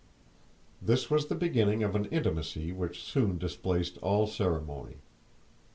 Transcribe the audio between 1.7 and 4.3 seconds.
of an intimacy which soon displaced all